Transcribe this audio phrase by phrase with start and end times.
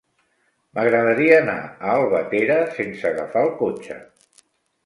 [0.77, 4.03] M'agradaria anar a Albatera sense agafar el cotxe.